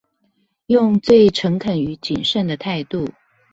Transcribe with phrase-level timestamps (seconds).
[0.65, 3.07] 用最誠懇與謹慎的態度